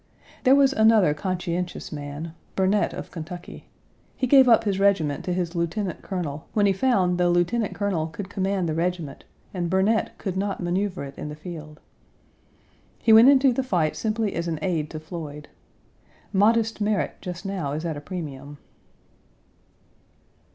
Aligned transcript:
There 0.45 0.55
was 0.55 0.73
another 0.73 1.13
conscientious 1.13 1.91
man 1.91 2.33
Burnet, 2.55 2.91
of 2.91 3.11
Kentucky. 3.11 3.65
He 4.17 4.25
gave 4.25 4.49
up 4.49 4.63
his 4.63 4.79
regiment 4.79 5.23
to 5.25 5.31
his 5.31 5.53
lieutenant 5.53 6.01
colonel 6.01 6.47
when 6.53 6.65
he 6.65 6.73
found 6.73 7.19
the 7.19 7.29
lieutenant 7.29 7.75
colonel 7.75 8.07
could 8.07 8.27
command 8.27 8.67
the 8.67 8.73
regiment 8.73 9.25
and 9.53 9.69
Burnet 9.69 10.17
could 10.17 10.35
not 10.37 10.59
maneuver 10.59 11.03
it 11.03 11.15
in 11.19 11.29
the 11.29 11.35
field. 11.35 11.79
He 12.97 13.13
went 13.13 13.29
into 13.29 13.53
the 13.53 13.61
fight 13.61 13.95
simply 13.95 14.33
as 14.33 14.47
an 14.47 14.57
aide 14.63 14.89
to 14.89 14.99
Floyd. 14.99 15.49
Modest 16.33 16.81
merit 16.81 17.17
just 17.21 17.45
now 17.45 17.73
is 17.73 17.85
at 17.85 17.95
a 17.95 18.01
premium. 18.01 18.57